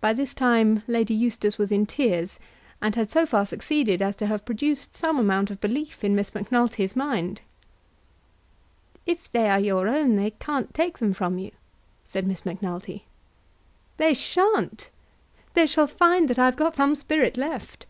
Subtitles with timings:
[0.00, 2.38] By this time Lady Eustace was in tears,
[2.80, 6.34] and had so far succeeded as to have produced some amount of belief in Miss
[6.34, 7.42] Macnulty's mind.
[9.04, 11.50] "If they are your own, they can't take them from you,"
[12.06, 13.04] said Miss Macnulty.
[13.98, 14.88] "They sha'n't.
[15.52, 17.84] They shall find that I've got some spirit left."